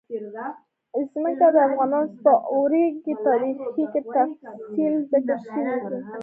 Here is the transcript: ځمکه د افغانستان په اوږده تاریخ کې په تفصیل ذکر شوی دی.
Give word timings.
ځمکه 1.13 1.47
د 1.55 1.57
افغانستان 1.69 2.21
په 2.23 2.31
اوږده 2.53 3.13
تاریخ 3.27 3.57
کې 3.73 3.83
په 3.91 3.99
تفصیل 4.15 4.93
ذکر 5.11 5.37
شوی 5.49 5.65
دی. 5.89 5.99